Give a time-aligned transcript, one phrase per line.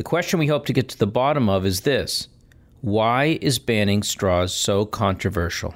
[0.00, 2.28] The question we hope to get to the bottom of is this
[2.80, 5.74] Why is banning straws so controversial?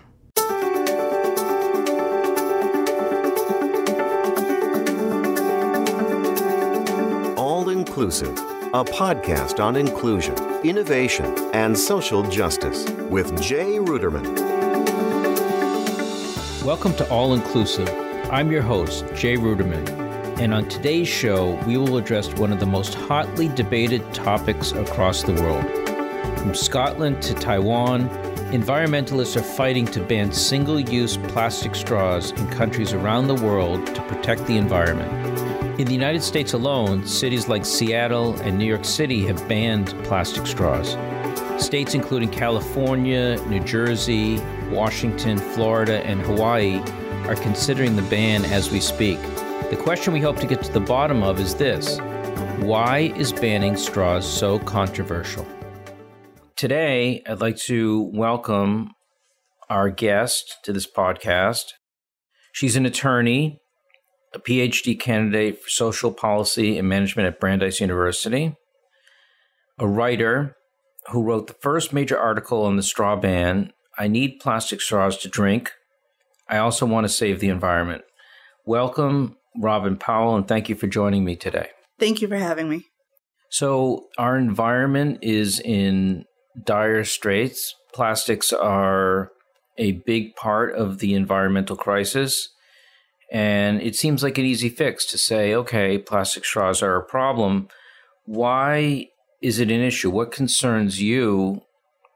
[7.36, 8.30] All Inclusive,
[8.72, 10.34] a podcast on inclusion,
[10.64, 14.24] innovation, and social justice with Jay Ruderman.
[16.64, 17.90] Welcome to All Inclusive.
[18.30, 20.03] I'm your host, Jay Ruderman,
[20.38, 25.22] and on today's show, we will address one of the most hotly debated topics across
[25.22, 25.64] the world.
[26.38, 28.08] From Scotland to Taiwan,
[28.50, 34.02] environmentalists are fighting to ban single use plastic straws in countries around the world to
[34.02, 35.10] protect the environment.
[35.80, 40.46] In the United States alone, cities like Seattle and New York City have banned plastic
[40.46, 40.96] straws.
[41.64, 46.80] States including California, New Jersey, Washington, Florida, and Hawaii
[47.28, 49.18] are considering the ban as we speak.
[49.70, 51.98] The question we hope to get to the bottom of is this
[52.58, 55.46] Why is banning straws so controversial?
[56.54, 58.90] Today, I'd like to welcome
[59.70, 61.72] our guest to this podcast.
[62.52, 63.58] She's an attorney,
[64.34, 68.54] a PhD candidate for social policy and management at Brandeis University,
[69.78, 70.56] a writer
[71.10, 75.28] who wrote the first major article on the straw ban I need plastic straws to
[75.28, 75.72] drink.
[76.48, 78.02] I also want to save the environment.
[78.66, 81.68] Welcome, Robyn Powell, and thank you for joining me today.
[81.98, 82.84] Thank you for having me.
[83.50, 86.24] So, our environment is in
[86.60, 87.74] dire straits.
[87.92, 89.30] Plastics are
[89.78, 92.48] a big part of the environmental crisis.
[93.32, 97.68] And it seems like an easy fix to say, okay, plastic straws are a problem.
[98.26, 99.08] Why
[99.42, 100.10] is it an issue?
[100.10, 101.62] What concerns you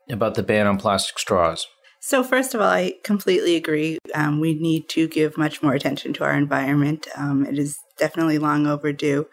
[0.08, 1.66] about the ban on plastic straws?
[2.00, 3.98] So, first of all, I completely agree.
[4.14, 7.08] Um, we need to give much more attention to our environment.
[7.16, 9.26] Um, it is definitely long overdue.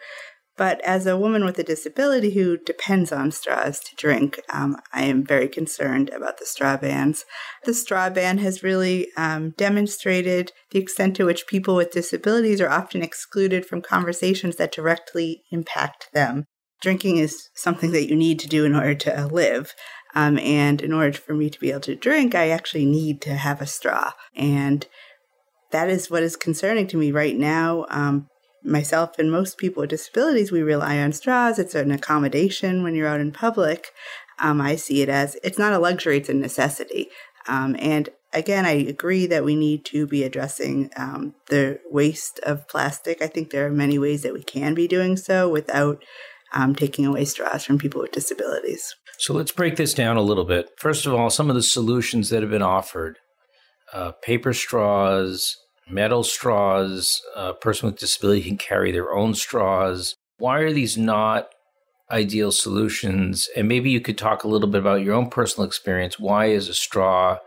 [0.56, 5.02] But as a woman with a disability who depends on straws to drink, um, I
[5.02, 7.26] am very concerned about the straw bans.
[7.64, 12.70] The straw ban has really um, demonstrated the extent to which people with disabilities are
[12.70, 16.46] often excluded from conversations that directly impact them.
[16.80, 19.74] Drinking is something that you need to do in order to live.
[20.16, 23.34] Um, and in order for me to be able to drink, I actually need to
[23.34, 24.12] have a straw.
[24.34, 24.86] And
[25.72, 27.84] that is what is concerning to me right now.
[27.90, 28.28] Um,
[28.64, 31.58] myself and most people with disabilities, we rely on straws.
[31.58, 33.88] It's an accommodation when you're out in public.
[34.38, 37.08] Um, I see it as it's not a luxury, it's a necessity.
[37.46, 42.66] Um, and again, I agree that we need to be addressing um, the waste of
[42.68, 43.20] plastic.
[43.20, 46.02] I think there are many ways that we can be doing so without
[46.52, 48.94] um, taking away straws from people with disabilities.
[49.18, 50.68] So let's break this down a little bit.
[50.78, 53.18] First of all, some of the solutions that have been offered
[53.92, 55.56] uh, paper straws,
[55.88, 60.16] metal straws, a person with disability can carry their own straws.
[60.38, 61.48] Why are these not
[62.10, 63.48] ideal solutions?
[63.56, 66.18] And maybe you could talk a little bit about your own personal experience.
[66.18, 67.38] Why is a straw,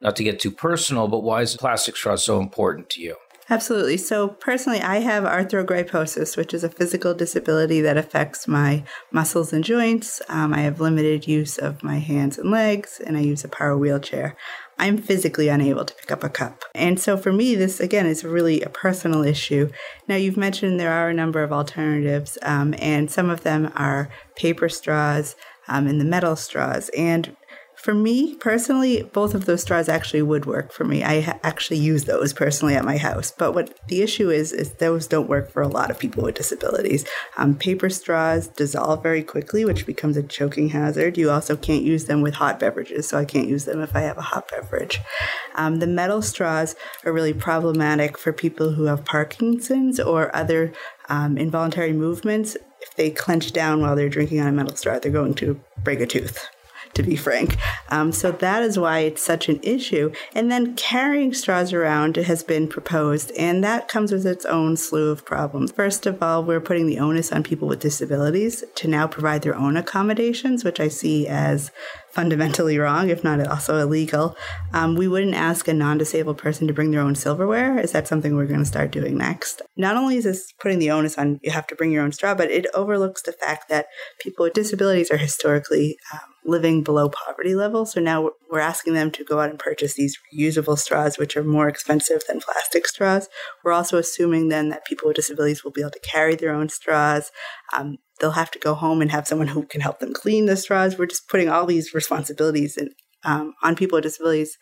[0.00, 3.16] not to get too personal, but why is a plastic straw so important to you?
[3.50, 3.96] Absolutely.
[3.96, 9.64] So, personally, I have arthrogryposis, which is a physical disability that affects my muscles and
[9.64, 10.20] joints.
[10.28, 13.76] Um, I have limited use of my hands and legs, and I use a power
[13.76, 14.36] wheelchair.
[14.78, 16.64] I'm physically unable to pick up a cup.
[16.74, 19.70] And so, for me, this again is really a personal issue.
[20.06, 24.10] Now, you've mentioned there are a number of alternatives, um, and some of them are
[24.36, 25.36] paper straws
[25.68, 26.90] um, and the metal straws.
[26.90, 27.34] And
[27.78, 31.04] for me personally, both of those straws actually would work for me.
[31.04, 33.30] I ha- actually use those personally at my house.
[33.30, 36.34] But what the issue is, is those don't work for a lot of people with
[36.34, 37.06] disabilities.
[37.36, 41.16] Um, paper straws dissolve very quickly, which becomes a choking hazard.
[41.16, 44.00] You also can't use them with hot beverages, so I can't use them if I
[44.00, 44.98] have a hot beverage.
[45.54, 46.74] Um, the metal straws
[47.04, 50.72] are really problematic for people who have Parkinson's or other
[51.08, 52.56] um, involuntary movements.
[52.80, 56.00] If they clench down while they're drinking on a metal straw, they're going to break
[56.00, 56.48] a tooth
[56.94, 57.56] to be frank.
[57.90, 60.12] Um, so that is why it's such an issue.
[60.34, 65.10] And then carrying straws around has been proposed, and that comes with its own slew
[65.10, 65.72] of problems.
[65.72, 69.56] First of all, we're putting the onus on people with disabilities to now provide their
[69.56, 71.70] own accommodations, which I see as
[72.10, 74.36] fundamentally wrong, if not also illegal.
[74.72, 77.78] Um, we wouldn't ask a non disabled person to bring their own silverware.
[77.78, 79.62] Is that something we're going to start doing next?
[79.76, 82.34] Not only is this putting the onus on you have to bring your own straw,
[82.34, 83.86] but it overlooks the fact that
[84.20, 87.84] people with disabilities are historically um, living below poverty level.
[87.84, 91.44] So now we're asking them to go out and purchase these reusable straws, which are
[91.44, 93.28] more expensive than plastic straws.
[93.62, 96.68] We're also assuming then that people with disabilities will be able to carry their own
[96.68, 97.30] straws.
[97.76, 100.56] Um, they'll have to go home and have someone who can help them clean the
[100.56, 100.98] straws.
[100.98, 102.90] We're just putting all these responsibilities in,
[103.24, 104.56] um, on people with disabilities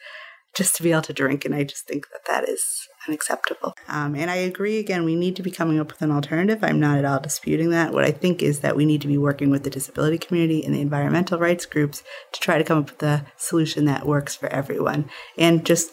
[0.56, 1.44] just to be able to drink.
[1.44, 2.64] And I just think that that is
[3.06, 3.74] unacceptable.
[3.88, 6.64] Um, and I agree, again, we need to be coming up with an alternative.
[6.64, 7.92] I'm not at all disputing that.
[7.92, 10.74] What I think is that we need to be working with the disability community and
[10.74, 14.48] the environmental rights groups to try to come up with a solution that works for
[14.48, 15.10] everyone.
[15.36, 15.90] And just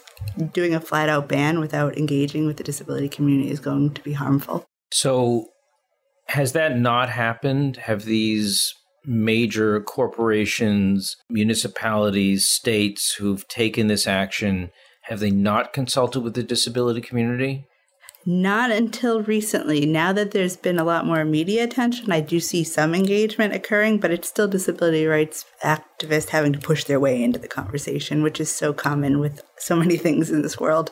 [0.53, 4.13] doing a flat out ban without engaging with the disability community is going to be
[4.13, 4.65] harmful.
[4.91, 5.49] So,
[6.33, 7.77] has that not happened?
[7.77, 8.73] Have these
[9.05, 14.71] major corporations, municipalities, states who've taken this action,
[15.03, 17.67] have they not consulted with the disability community?
[18.25, 19.85] Not until recently.
[19.85, 23.99] Now that there's been a lot more media attention, I do see some engagement occurring,
[23.99, 28.39] but it's still disability rights activists having to push their way into the conversation, which
[28.39, 30.91] is so common with so many things in this world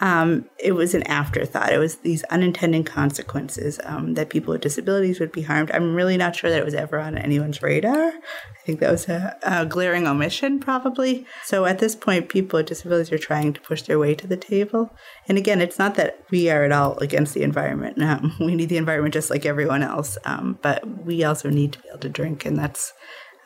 [0.00, 1.72] um, it was an afterthought.
[1.72, 5.70] It was these unintended consequences um, that people with disabilities would be harmed.
[5.70, 8.08] I'm really not sure that it was ever on anyone's radar.
[8.08, 11.26] I think that was a, a glaring omission, probably.
[11.44, 14.36] So at this point, people with disabilities are trying to push their way to the
[14.36, 14.94] table.
[15.28, 18.02] And again, it's not that we are at all against the environment.
[18.02, 21.78] Um, we need the environment just like everyone else, um, but we also need to
[21.80, 22.92] be able to drink, and that's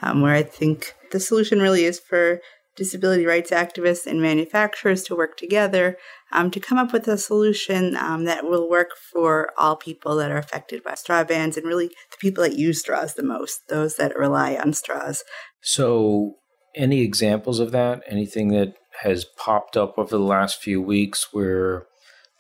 [0.02, 2.40] um, where I think the solution really is for
[2.76, 5.96] disability rights activists and manufacturers to work together
[6.32, 10.30] um, to come up with a solution um, that will work for all people that
[10.30, 13.96] are affected by straw bans and really the people that use straws the most, those
[13.96, 15.24] that rely on straws.
[15.62, 16.36] So,
[16.76, 18.02] any examples of that?
[18.06, 21.86] Anything that has popped up over the last few weeks where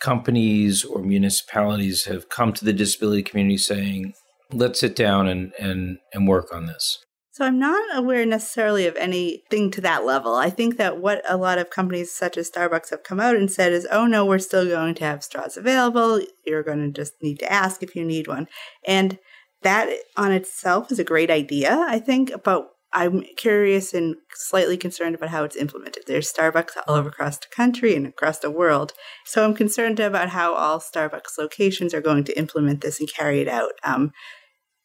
[0.00, 4.14] companies or municipalities have come to the disability community saying,
[4.52, 7.04] let's sit down and, and, and work on this?
[7.40, 10.34] So I'm not aware necessarily of anything to that level.
[10.34, 13.50] I think that what a lot of companies such as Starbucks have come out and
[13.50, 16.20] said is, oh no, we're still going to have straws available.
[16.44, 18.46] You're going to just need to ask if you need one.
[18.86, 19.18] And
[19.62, 19.88] that
[20.18, 25.30] on itself is a great idea, I think, but I'm curious and slightly concerned about
[25.30, 26.02] how it's implemented.
[26.06, 28.92] There's Starbucks all over across the country and across the world.
[29.24, 33.40] So I'm concerned about how all Starbucks locations are going to implement this and carry
[33.40, 33.72] it out.
[33.82, 34.12] Um,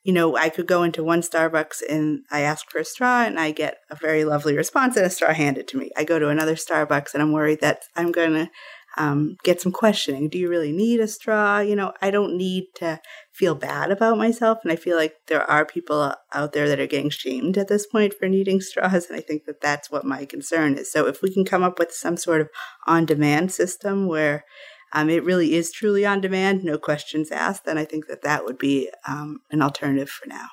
[0.05, 3.39] you know, I could go into one Starbucks and I ask for a straw and
[3.39, 5.89] I get a very lovely response and a straw handed to me.
[5.97, 8.51] I go to another Starbucks and I'm worried that I'm going to
[8.97, 10.29] um, get some questioning.
[10.29, 11.57] Do you really need a straw?
[11.57, 14.59] You know, I don't need to feel bad about myself.
[14.61, 17.87] And I feel like there are people out there that are getting shamed at this
[17.87, 19.07] point for needing straws.
[19.09, 20.91] And I think that that's what my concern is.
[20.91, 22.49] So if we can come up with some sort of
[22.85, 24.45] on demand system where
[24.93, 28.45] um, it really is truly on demand, no questions asked, then I think that that
[28.45, 30.47] would be um, an alternative for now.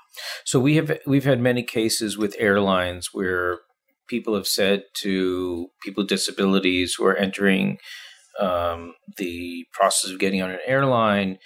[0.44, 3.61] So we have we've had many cases with airlines where
[4.08, 7.79] people have said to people with disabilities who are entering
[8.40, 11.38] um, the process of getting on an airline,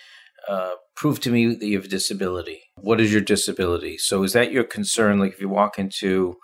[0.49, 2.63] uh, prove to me that you have a disability.
[2.77, 3.99] What is your disability?
[3.99, 5.19] So is that your concern?
[5.19, 6.37] Like if you walk into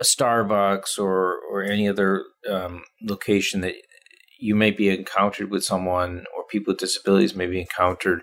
[0.00, 3.74] a Starbucks or or any other um, location that
[4.40, 8.22] you may be encountered with someone or people with disabilities may be encountered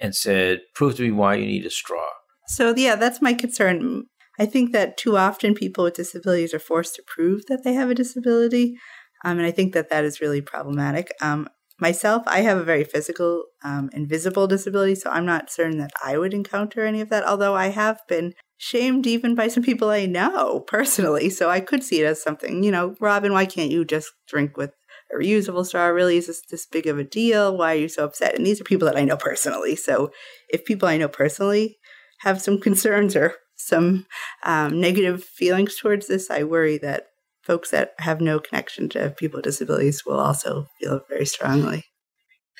[0.00, 2.06] and said, prove to me why you need a straw.
[2.48, 4.04] So, yeah, that's my concern.
[4.38, 7.90] I think that too often people with disabilities are forced to prove that they have
[7.90, 8.76] a disability.
[9.24, 11.10] Um, and I think that that is really problematic.
[11.22, 11.48] Um,
[11.80, 16.18] myself, I have a very physical, um, invisible disability, so I'm not certain that I
[16.18, 20.06] would encounter any of that, although I have been shamed even by some people I
[20.06, 21.30] know personally.
[21.30, 24.56] So I could see it as something, you know, Robyn, why can't you just drink
[24.56, 24.72] with
[25.12, 27.56] a reusable straw really is this this big of a deal?
[27.56, 28.34] Why are you so upset?
[28.34, 29.76] And these are people that I know personally.
[29.76, 30.10] So
[30.48, 31.78] if people I know personally
[32.20, 34.06] have some concerns or some
[34.42, 37.06] um, negative feelings towards this, I worry that
[37.42, 41.84] folks that have no connection to people with disabilities will also feel very strongly.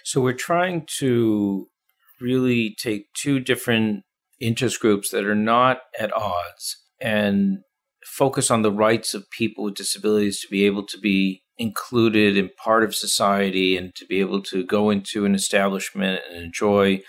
[0.05, 1.67] So we're trying to
[2.21, 4.05] really take two different
[4.41, 7.59] interest groups that are not at odds and
[8.05, 12.55] focus on the rights of people with disabilities to be able to be included and
[12.57, 17.01] part of society and to be able to go into an establishment and enjoy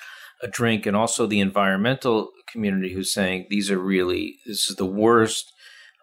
[0.42, 4.86] a drink and also the environmental community who's saying these are really this is the
[4.86, 5.52] worst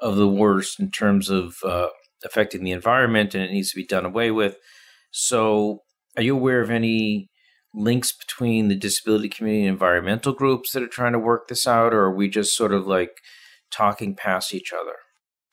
[0.00, 1.86] of the worst in terms of uh,
[2.24, 4.56] affecting the environment and it needs to be done away with.
[5.10, 5.82] So
[6.16, 7.30] are you aware of any
[7.72, 11.94] links between the disability community and environmental groups that are trying to work this out
[11.94, 13.12] or are we just sort of like
[13.70, 14.96] talking past each other?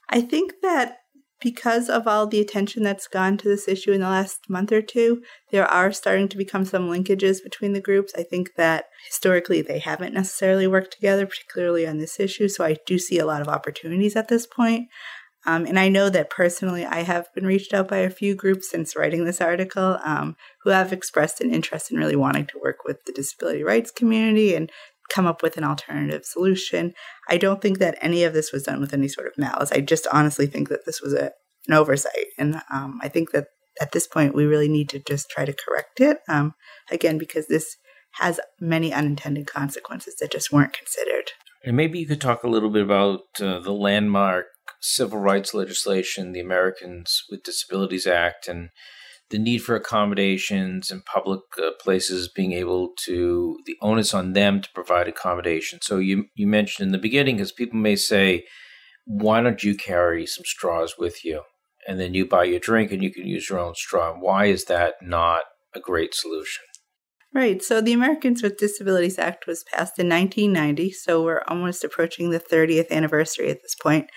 [0.09, 0.97] I think that
[1.41, 4.81] because of all the attention that's gone to this issue in the last month or
[4.81, 5.21] two,
[5.51, 8.13] there are starting to become some linkages between the groups.
[8.15, 12.47] I think that historically they haven't necessarily worked together, particularly on this issue.
[12.47, 14.87] So I do see a lot of opportunities at this point.
[15.45, 18.69] Um, and I know that personally, I have been reached out by a few groups
[18.69, 22.83] since writing this article um, who have expressed an interest in really wanting to work
[22.85, 24.71] with the disability rights community and
[25.13, 26.93] come up with an alternative solution.
[27.29, 29.71] I don't think that any of this was done with any sort of malice.
[29.71, 31.31] I just honestly think that this was a
[31.67, 32.27] an oversight.
[32.37, 33.47] And um, I think that
[33.79, 36.17] at this point, we really need to just try to correct it.
[36.27, 36.53] Um,
[36.89, 37.77] again, because this
[38.15, 41.31] has many unintended consequences that just weren't considered.
[41.63, 44.47] And maybe you could talk a little bit about uh, the landmark
[44.81, 48.69] civil rights legislation, the Americans with Disabilities Act, and
[49.31, 54.61] the need for accommodations in public uh, places being able to the onus on them
[54.61, 55.79] to provide accommodation.
[55.81, 58.45] So you you mentioned in the beginning because people may say,
[59.05, 61.41] why don't you carry some straws with you?
[61.87, 64.13] And then you buy your drink and you can use your own straw.
[64.13, 65.41] Why is that not
[65.73, 66.63] a great solution?
[67.33, 67.63] Right.
[67.63, 70.91] So the Americans with Disabilities Act was passed in 1990.
[70.91, 74.09] So we're almost approaching the 30th anniversary at this point.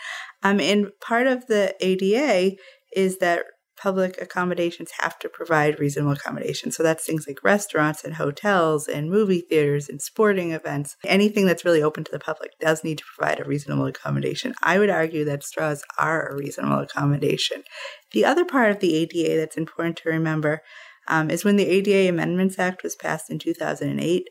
[0.42, 2.56] Um, and part of the ADA
[2.94, 3.44] is that
[3.76, 6.70] public accommodations have to provide reasonable accommodation.
[6.70, 10.96] So that's things like restaurants and hotels and movie theaters and sporting events.
[11.04, 14.54] Anything that's really open to the public does need to provide a reasonable accommodation.
[14.62, 17.64] I would argue that straws are a reasonable accommodation.
[18.12, 20.62] The other part of the ADA that's important to remember
[21.08, 24.28] um, is when the ADA Amendments Act was passed in 2008.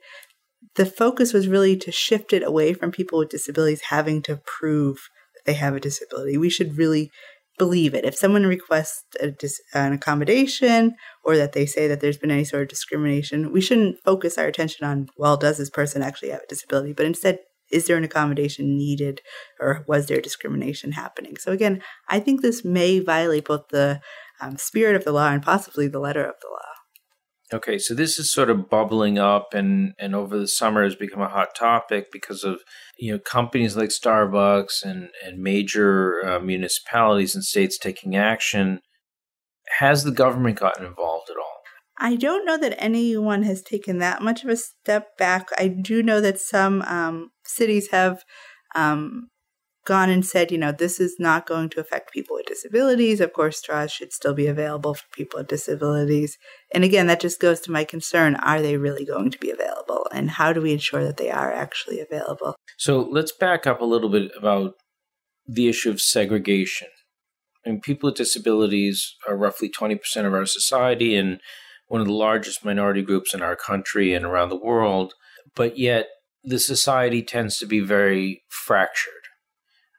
[0.76, 5.10] The focus was really to shift it away from people with disabilities having to prove
[5.36, 6.38] that they have a disability.
[6.38, 7.12] We should really
[7.58, 8.06] believe it.
[8.06, 9.04] If someone requests
[9.40, 13.62] dis- an accommodation or that they say that there's been any sort of discrimination, we
[13.62, 16.94] shouldn't focus our attention on, well, does this person actually have a disability?
[16.94, 17.40] But instead,
[17.72, 19.22] is there an accommodation needed
[19.60, 21.38] or was there discrimination happening?
[21.38, 24.02] So, again, I think this may violate both the
[24.42, 26.73] um, spirit of the law and possibly the letter of the law.
[27.54, 31.22] Okay, so this is sort of bubbling up and, and over the summer has become
[31.22, 32.62] a hot topic because of
[32.98, 38.80] you know companies like Starbucks and, and major uh, municipalities and states taking action.
[39.80, 41.62] Has the government gotten involved at all?
[42.00, 45.50] I don't know that anyone has taken that much of a step back.
[45.60, 48.24] I do know that some um, cities have
[48.74, 49.30] um,
[49.86, 53.20] gone and said, you know, this is not going to affect people with disabilities.
[53.20, 56.38] Of course, straws should still be available for people with disabilities.
[56.74, 60.08] And again, that just goes to my concern are they really going to be available?
[60.12, 62.56] And how do we ensure that they are actually available?
[62.78, 64.74] So let's back up a little bit about
[65.46, 66.88] the issue of segregation.
[67.66, 71.40] Mean, people with disabilities are roughly 20% of our society and
[71.88, 75.14] one of the largest minority groups in our country and around the world.
[75.56, 76.08] But yet,
[76.44, 79.23] the society tends to be very fractured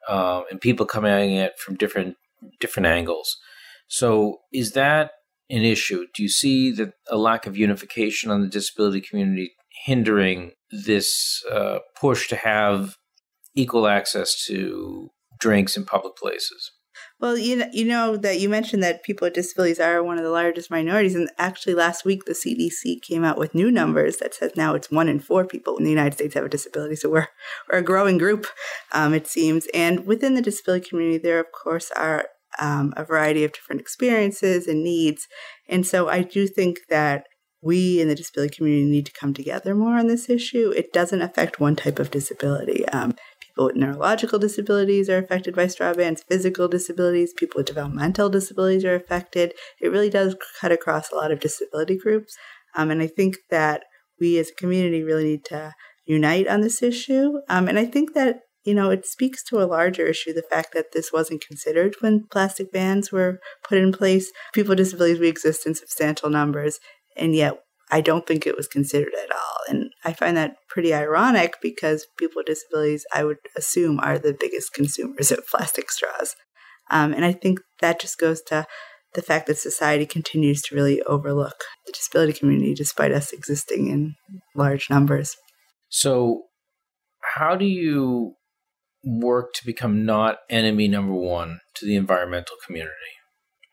[0.09, 2.17] um, and people coming at it from different
[2.61, 3.37] different angles.
[3.89, 5.13] So, is that
[5.51, 6.07] an issue?
[6.15, 9.53] Do you see that a lack of unification on the disability community
[9.85, 12.97] hindering this uh, push to have
[13.55, 16.73] equal access to drinks in public places?
[17.25, 20.25] Well, you know, you know that you mentioned that people with disabilities are one of
[20.25, 24.35] the largest minorities, and actually last week the CDC came out with new numbers that
[24.35, 26.97] says now it's one in four people in the United States have a disability.
[26.97, 27.29] So we're
[27.73, 28.47] we're a growing group,
[28.93, 29.67] um, it seems.
[29.73, 32.27] And within the disability community, there of course are
[32.61, 35.27] um, a variety of different experiences and needs,
[35.67, 37.25] and so I do think that
[37.63, 40.75] we in the disability community need to come together more on this issue.
[40.77, 42.87] It doesn't affect one type of disability.
[42.91, 43.15] Um,
[43.57, 49.55] neurological disabilities are affected by straw bans, physical disabilities, people with developmental disabilities are affected.
[49.81, 52.37] It really does cut across a lot of disability groups.
[52.75, 53.85] Um, and I think that
[54.21, 55.73] we as a community really need to
[56.05, 57.41] unite on this issue.
[57.49, 60.73] Um, and I think that, you know, it speaks to a larger issue the fact
[60.75, 64.33] that this wasn't considered when plastic bans were put in place.
[64.53, 66.81] People with disabilities, we exist in substantial numbers,
[67.17, 69.44] and yet I don't think it was considered at all.
[70.05, 74.73] I find that pretty ironic because people with disabilities, I would assume, are the biggest
[74.75, 76.37] consumers of plastic straws.
[76.91, 78.67] Um, and I think that just goes to
[79.15, 84.15] the fact that society continues to really overlook the disability community despite us existing in
[84.55, 85.37] large numbers.
[85.89, 86.43] So,
[87.37, 88.35] how do you
[89.05, 92.93] work to become not enemy number one to the environmental community?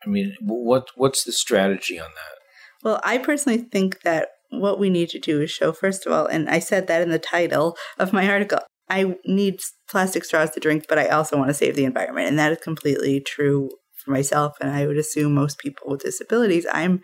[0.04, 2.38] I mean, what what's the strategy on that?
[2.82, 6.26] Well, I personally think that what we need to do is show, first of all,
[6.26, 10.60] and I said that in the title of my article, I need plastic straws to
[10.60, 12.28] drink, but I also want to save the environment.
[12.28, 14.52] And that is completely true for myself.
[14.60, 16.66] And I would assume most people with disabilities.
[16.72, 17.00] I'm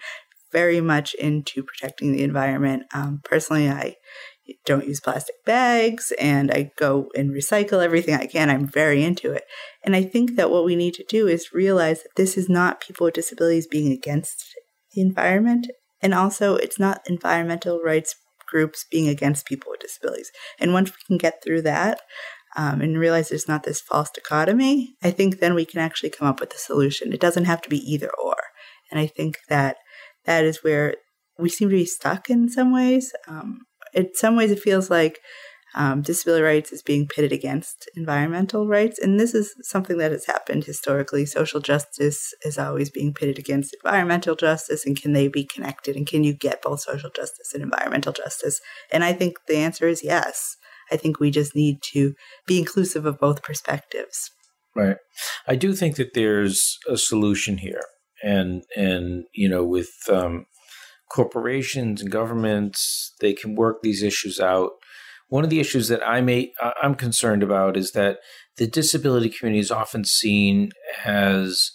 [0.52, 2.84] very much into protecting the environment.
[2.92, 3.96] Um, personally, I
[4.64, 8.48] don't use plastic bags and I go and recycle everything I can.
[8.48, 9.44] I'm very into it.
[9.84, 12.80] And I think that what we need to do is realize that this is not
[12.80, 14.44] people with disabilities being against
[14.94, 15.68] the environment.
[16.02, 18.14] And also, it's not environmental rights
[18.46, 20.30] groups being against people with disabilities.
[20.58, 22.00] And once we can get through that
[22.56, 26.26] um, and realize there's not this false dichotomy, I think then we can actually come
[26.26, 27.12] up with a solution.
[27.12, 28.36] It doesn't have to be either or.
[28.90, 29.76] And I think that
[30.24, 30.94] that is where
[31.38, 33.12] we seem to be stuck in some ways.
[33.26, 33.60] Um,
[33.92, 35.20] in some ways, it feels like
[35.74, 38.98] um, disability rights is being pitted against environmental rights.
[38.98, 41.26] And this is something that has happened historically.
[41.26, 44.86] Social justice is always being pitted against environmental justice.
[44.86, 45.96] And can they be connected?
[45.96, 48.60] And can you get both social justice and environmental justice?
[48.90, 50.56] And I think the answer is yes.
[50.90, 52.14] I think we just need to
[52.46, 54.30] be inclusive of both perspectives.
[54.74, 54.96] Right.
[55.46, 57.82] I do think that there's a solution here.
[58.22, 60.46] And, and you know, with um,
[61.10, 64.70] corporations and governments, they can work these issues out
[65.28, 68.18] one of the issues that I may I'm concerned about is that
[68.56, 70.72] the disability community is often seen
[71.04, 71.70] as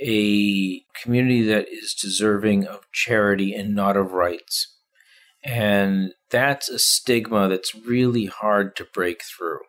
[0.00, 4.76] a community that is deserving of charity and not of rights.
[5.44, 9.60] And that's a stigma that's really hard to break through,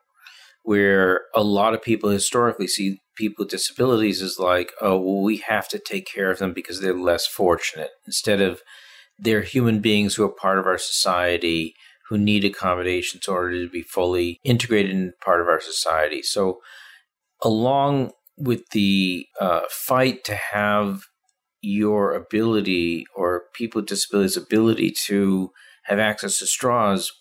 [0.63, 5.37] where a lot of people historically see people with disabilities as like, oh, well, we
[5.37, 8.61] have to take care of them because they're less fortunate, instead of
[9.17, 11.73] they're human beings who are part of our society
[12.09, 16.23] who need accommodations in order to be fully integrated in part of our society.
[16.23, 16.59] So,
[17.41, 21.03] along with the uh, fight to have
[21.61, 25.51] your ability or people with disabilities' ability to
[25.83, 27.11] have access to straws,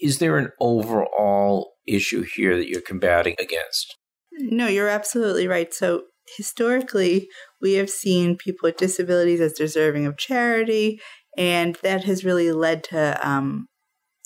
[0.00, 3.96] is there an overall issue here that you're combating against?
[4.32, 5.74] No, you're absolutely right.
[5.74, 6.04] So,
[6.36, 7.28] historically,
[7.60, 11.00] we have seen people with disabilities as deserving of charity,
[11.36, 13.66] and that has really led to um,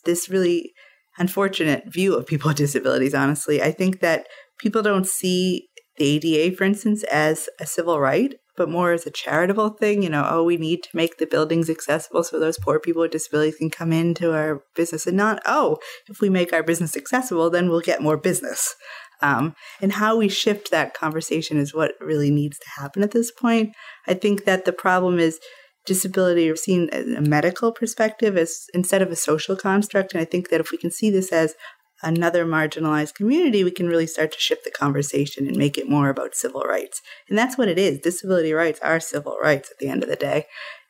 [0.06, 0.72] this really
[1.18, 3.62] unfortunate view of people with disabilities, honestly.
[3.62, 4.26] I think that
[4.58, 9.10] people don't see the ADA, for instance, as a civil right, but more as a
[9.10, 10.02] charitable thing.
[10.02, 13.12] You know, oh, we need to make the buildings accessible so those poor people with
[13.12, 17.50] disabilities can come into our business and not, oh, if we make our business accessible,
[17.50, 18.74] then we'll get more business.
[19.22, 23.30] Um, and how we shift that conversation is what really needs to happen at this
[23.30, 23.74] point.
[24.06, 25.40] I think that the problem is
[25.86, 30.12] disability or seen in a medical perspective as instead of a social construct.
[30.12, 31.54] And I think that if we can see this as
[32.02, 36.10] another marginalized community, we can really start to shift the conversation and make it more
[36.10, 37.00] about civil rights.
[37.28, 38.00] And that's what it is.
[38.00, 40.46] Disability rights are civil rights at the end of the day.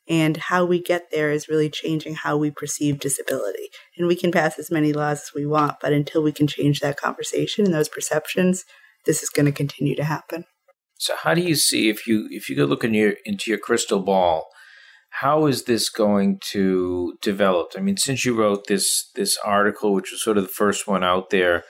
[0.09, 3.69] And how we get there is really changing how we perceive disability.
[3.97, 6.81] And we can pass as many laws as we want, but until we can change
[6.81, 8.65] that conversation and those perceptions,
[9.05, 10.45] this is going to continue to happen.
[10.99, 13.59] So how do you see if you if you could look in your into your
[13.59, 14.49] crystal ball,
[15.21, 17.73] how is this going to develop?
[17.77, 21.03] I mean, since you wrote this this article, which was sort of the first one
[21.03, 21.65] out there,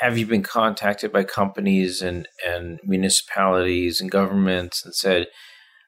[0.00, 5.26] have you been contacted by companies and and municipalities and governments and said,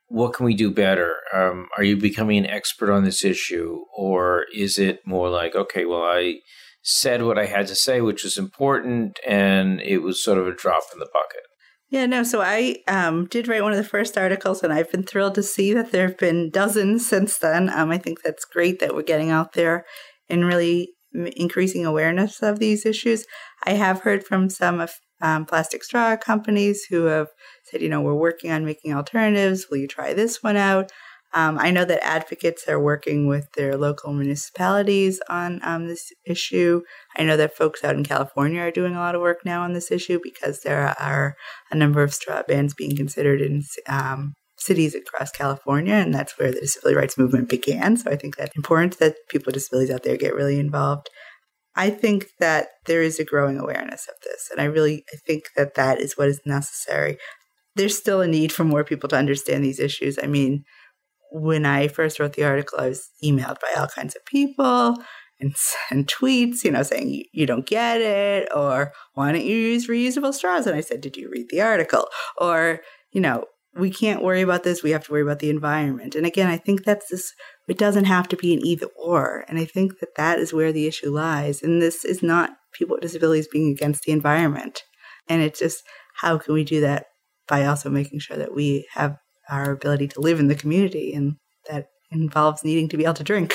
[0.06, 1.16] what can we do better?
[1.34, 5.84] Um, are you becoming an expert on this issue, or is it more like, okay,
[5.86, 6.40] well, I
[6.82, 10.54] said what I had to say, which was important, and it was sort of a
[10.54, 11.46] drop in the bucket?
[11.92, 12.22] Yeah, no.
[12.22, 15.42] So I um, did write one of the first articles, and I've been thrilled to
[15.42, 17.68] see that there have been dozens since then.
[17.68, 19.84] Um, I think that's great that we're getting out there
[20.26, 23.26] and really increasing awareness of these issues.
[23.66, 27.28] I have heard from some of um, plastic straw companies who have
[27.64, 29.66] said, you know, we're working on making alternatives.
[29.70, 30.90] Will you try this one out?
[31.34, 36.82] Um, I know that advocates are working with their local municipalities on um, this issue.
[37.16, 39.72] I know that folks out in California are doing a lot of work now on
[39.72, 41.36] this issue because there are
[41.70, 46.52] a number of straw bans being considered in um, cities across California, and that's where
[46.52, 47.96] the disability rights movement began.
[47.96, 51.08] So I think that's important that people with disabilities out there get really involved.
[51.74, 55.44] I think that there is a growing awareness of this, and I really I think
[55.56, 57.16] that that is what is necessary.
[57.74, 60.18] There's still a need for more people to understand these issues.
[60.22, 60.64] I mean,
[61.32, 64.96] when I first wrote the article, I was emailed by all kinds of people
[65.40, 69.88] and sent tweets, you know, saying you don't get it, or why don't you use
[69.88, 70.66] reusable straws?
[70.66, 72.06] And I said, did you read the article?
[72.38, 72.80] Or,
[73.12, 74.82] you know, we can't worry about this.
[74.82, 76.14] We have to worry about the environment.
[76.14, 77.32] And again, I think that's this,
[77.68, 79.46] it doesn't have to be an either or.
[79.48, 81.62] And I think that that is where the issue lies.
[81.62, 84.82] And this is not people with disabilities being against the environment.
[85.28, 85.82] And it's just,
[86.16, 87.06] how can we do that
[87.48, 89.16] by also making sure that we have
[89.50, 91.36] our ability to live in the community, and
[91.68, 93.54] that involves needing to be able to drink.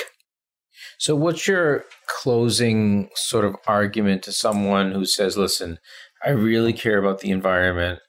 [1.00, 5.80] So, what's your closing sort of argument to someone who says, listen,
[6.26, 8.00] I really care about the environment.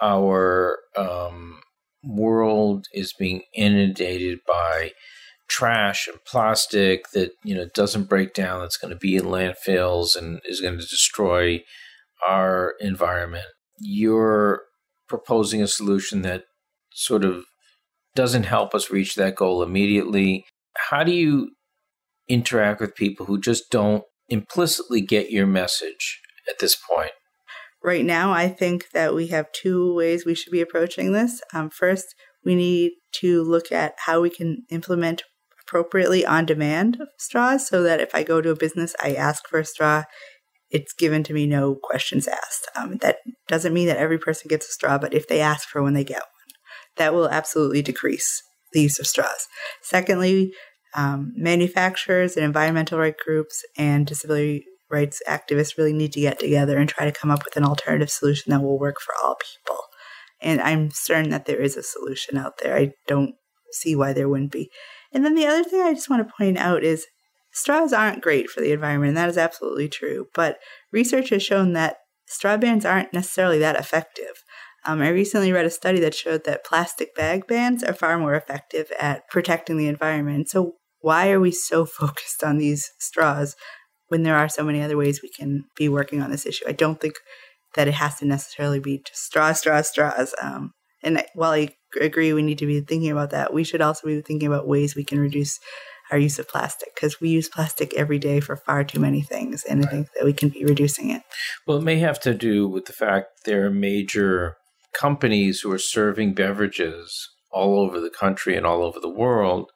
[0.00, 1.60] Our um,
[2.04, 4.92] world is being inundated by
[5.48, 10.16] trash and plastic that you know doesn't break down that's going to be in landfills
[10.16, 11.62] and is going to destroy
[12.26, 13.44] our environment
[13.78, 14.62] you're
[15.08, 16.44] proposing a solution that
[16.94, 17.44] sort of
[18.14, 20.44] doesn't help us reach that goal immediately.
[20.90, 21.50] How do you
[22.28, 27.12] interact with people who just don't implicitly get your message at this point?
[27.82, 31.40] Right now, I think that we have two ways we should be approaching this.
[31.52, 35.24] Um, first, we need to look at how we can implement
[35.60, 39.58] appropriately on demand straws so that if I go to a business, I ask for
[39.58, 40.04] a straw
[40.72, 42.68] it's given to me no questions asked.
[42.74, 45.82] Um, that doesn't mean that every person gets a straw, but if they ask for
[45.82, 46.22] one, they get.
[46.96, 49.46] That will absolutely decrease the use of straws.
[49.82, 50.52] Secondly,
[50.94, 56.76] um, manufacturers and environmental rights groups and disability rights activists really need to get together
[56.76, 59.80] and try to come up with an alternative solution that will work for all people.
[60.42, 62.76] And I'm certain that there is a solution out there.
[62.76, 63.34] I don't
[63.72, 64.70] see why there wouldn't be.
[65.12, 67.06] And then the other thing I just want to point out is
[67.52, 70.26] straws aren't great for the environment, and that is absolutely true.
[70.34, 70.58] But
[70.90, 74.42] research has shown that straw bans aren't necessarily that effective.
[74.84, 78.34] Um, I recently read a study that showed that plastic bag bans are far more
[78.34, 80.48] effective at protecting the environment.
[80.48, 83.56] So, why are we so focused on these straws
[84.08, 86.64] when there are so many other ways we can be working on this issue?
[86.66, 87.14] I don't think
[87.74, 90.34] that it has to necessarily be just straws, straws, straws.
[90.42, 94.06] Um, and while I agree we need to be thinking about that, we should also
[94.06, 95.58] be thinking about ways we can reduce
[96.10, 99.64] our use of plastic because we use plastic every day for far too many things.
[99.64, 99.88] And right.
[99.88, 101.22] I think that we can be reducing it.
[101.66, 104.56] Well, it may have to do with the fact there are major
[104.92, 109.70] companies who are serving beverages all over the country and all over the world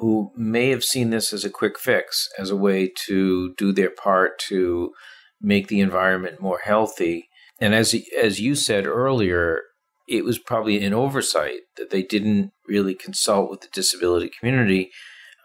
[0.00, 3.90] who may have seen this as a quick fix, as a way to do their
[3.90, 4.92] part to
[5.40, 7.28] make the environment more healthy.
[7.60, 9.60] And as as you said earlier,
[10.08, 14.90] it was probably an oversight that they didn't really consult with the disability community.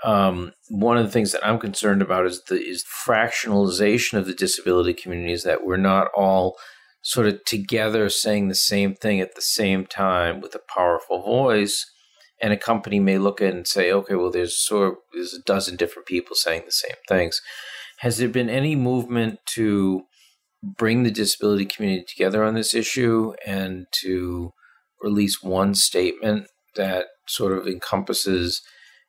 [0.05, 4.33] Um, one of the things that I'm concerned about is the is fractionalization of the
[4.33, 5.33] disability community.
[5.33, 6.55] Is that we're not all
[7.05, 11.85] sort of together saying the same thing at the same time with a powerful voice.
[12.41, 15.41] And a company may look at and say, okay, well, there's sort of there's a
[15.43, 17.39] dozen different people saying the same things.
[17.99, 20.01] Has there been any movement to
[20.63, 24.51] bring the disability community together on this issue and to
[24.99, 28.61] release one statement that sort of encompasses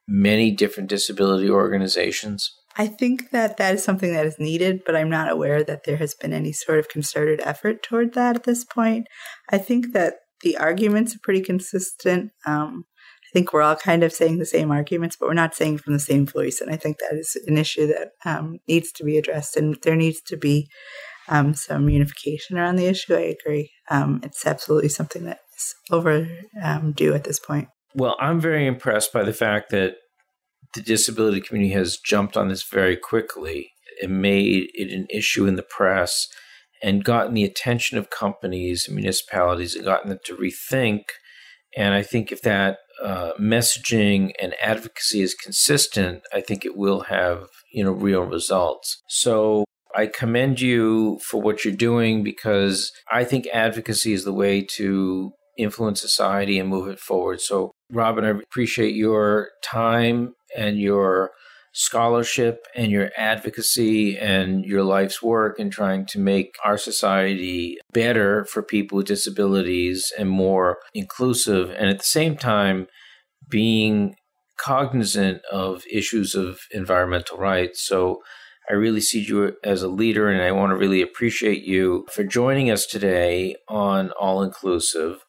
[0.06, 2.52] many different disability organizations?
[2.78, 5.96] I think that that is something that is needed, but I'm not aware that there
[5.96, 9.06] has been any sort of concerted effort toward that at this point.
[9.50, 12.32] I think that the arguments are pretty consistent.
[12.44, 12.84] Um,
[13.24, 15.94] I think we're all kind of saying the same arguments, but we're not saying from
[15.94, 16.60] the same voice.
[16.60, 19.96] And I think that is an issue that um, needs to be addressed, and there
[19.96, 20.68] needs to be
[21.28, 23.14] um, some unification around the issue.
[23.14, 23.70] I agree.
[23.90, 27.68] Um, it's absolutely something that is overdue um, at this point.
[27.94, 29.94] Well, I'm very impressed by the fact that
[30.76, 35.56] the disability community has jumped on this very quickly and made it an issue in
[35.56, 36.28] the press
[36.82, 41.04] and gotten the attention of companies and municipalities and gotten them to rethink.
[41.76, 47.00] And I think if that uh, messaging and advocacy is consistent, I think it will
[47.02, 49.02] have you know real results.
[49.08, 54.62] So I commend you for what you're doing because I think advocacy is the way
[54.76, 57.40] to influence society and move it forward.
[57.40, 61.32] So, Robyn, I appreciate your time and your
[61.72, 68.46] scholarship and your advocacy and your life's work in trying to make our society better
[68.46, 71.68] for people with disabilities and more inclusive.
[71.70, 72.86] And at the same time,
[73.50, 74.16] being
[74.58, 77.86] cognizant of issues of environmental rights.
[77.86, 78.22] So
[78.70, 82.24] I really see you as a leader, and I want to really appreciate you for
[82.24, 85.24] joining us today on All Inclusive.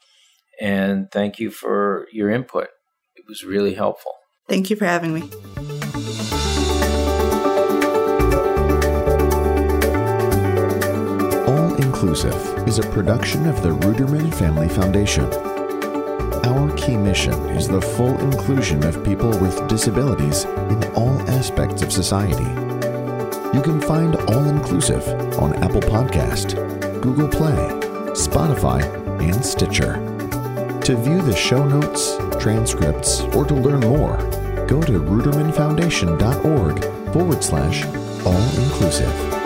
[0.60, 2.70] And thank you for your input.
[3.16, 4.14] It was really helpful.
[4.48, 5.30] Thank you for having me.
[11.48, 15.26] All Inclusive is a production of the Ruderman Family Foundation.
[16.46, 21.92] Our key mission is the full inclusion of people with disabilities in all aspects of
[21.92, 22.46] society.
[23.54, 25.06] You can find All Inclusive
[25.40, 26.56] on Apple Podcast,
[27.02, 27.56] Google Play,
[28.14, 28.84] Spotify,
[29.22, 29.96] and Stitcher.
[30.82, 34.18] To view the show notes, transcripts, or to learn more,
[34.68, 37.86] go to rudermanfoundation.org forward slash
[38.26, 39.37] all inclusive.